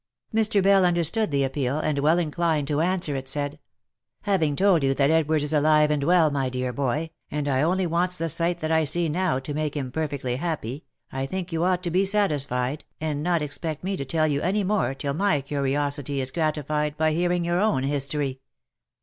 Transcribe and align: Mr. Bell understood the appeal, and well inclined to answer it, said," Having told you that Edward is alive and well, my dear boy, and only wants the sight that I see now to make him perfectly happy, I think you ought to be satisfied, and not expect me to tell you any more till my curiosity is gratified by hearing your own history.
Mr. 0.33 0.63
Bell 0.63 0.83
understood 0.83 1.29
the 1.29 1.43
appeal, 1.43 1.77
and 1.77 1.99
well 1.99 2.17
inclined 2.17 2.67
to 2.69 2.81
answer 2.81 3.15
it, 3.15 3.27
said," 3.29 3.59
Having 4.23 4.55
told 4.55 4.83
you 4.83 4.95
that 4.95 5.11
Edward 5.11 5.43
is 5.43 5.53
alive 5.53 5.91
and 5.91 6.03
well, 6.03 6.31
my 6.31 6.49
dear 6.49 6.73
boy, 6.73 7.11
and 7.29 7.47
only 7.47 7.85
wants 7.85 8.17
the 8.17 8.27
sight 8.27 8.61
that 8.61 8.71
I 8.71 8.83
see 8.83 9.09
now 9.09 9.37
to 9.37 9.53
make 9.53 9.77
him 9.77 9.91
perfectly 9.91 10.37
happy, 10.37 10.85
I 11.11 11.27
think 11.27 11.51
you 11.51 11.63
ought 11.63 11.83
to 11.83 11.91
be 11.91 12.03
satisfied, 12.05 12.83
and 12.99 13.21
not 13.21 13.43
expect 13.43 13.83
me 13.83 13.95
to 13.95 14.03
tell 14.05 14.25
you 14.27 14.41
any 14.41 14.63
more 14.63 14.95
till 14.95 15.13
my 15.13 15.39
curiosity 15.39 16.19
is 16.19 16.31
gratified 16.31 16.97
by 16.97 17.11
hearing 17.11 17.45
your 17.45 17.59
own 17.59 17.83
history. 17.83 18.39